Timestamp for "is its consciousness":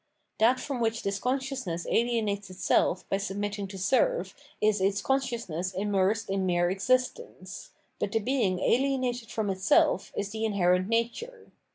4.59-5.71